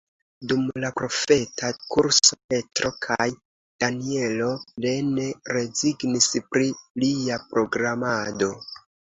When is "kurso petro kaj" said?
1.95-3.27